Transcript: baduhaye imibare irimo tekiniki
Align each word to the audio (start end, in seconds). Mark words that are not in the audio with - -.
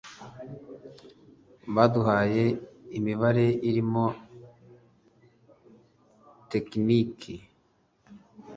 baduhaye 1.75 2.45
imibare 2.97 3.47
irimo 3.69 4.05
tekiniki 6.51 7.35